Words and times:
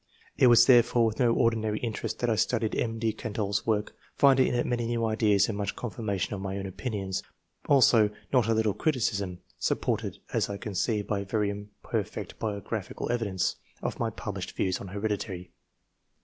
It 0.35 0.47
was 0.47 0.65
therefore 0.65 1.05
with 1.05 1.19
no 1.19 1.31
ordinary 1.31 1.77
interest 1.77 2.17
that 2.17 2.29
I 2.31 2.35
studied 2.35 2.75
M. 2.75 2.97
de 2.97 3.13
Candolle's 3.13 3.67
work, 3.67 3.93
finding 4.15 4.47
in 4.47 4.55
it 4.55 4.65
many 4.65 4.87
new 4.87 5.01
ideaa 5.05 5.47
and 5.47 5.55
much 5.55 5.75
con 5.75 5.91
firmation 5.91 6.31
of 6.31 6.41
my 6.41 6.57
own 6.57 6.65
opinions; 6.65 7.21
also 7.69 8.09
not 8.33 8.47
a 8.47 8.55
little 8.55 8.73
criticism 8.73 9.41
(supported, 9.59 10.17
as 10.33 10.49
I 10.49 10.57
conceive, 10.57 11.05
by 11.05 11.23
very 11.23 11.51
im 11.51 11.69
perfect 11.83 12.39
biographical 12.39 13.11
evidence,) 13.11 13.57
^ 13.83 13.87
of 13.87 13.99
my 13.99 14.09
published 14.09 14.53
views 14.53 14.81
on 14.81 14.87
heredity. 14.87 15.51